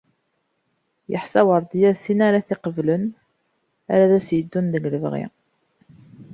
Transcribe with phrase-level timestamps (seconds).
[1.11, 3.03] Yeḥsa Werdiya d tin ara t-iqeblen
[3.93, 5.25] ara as-yeddun deg lebɣi.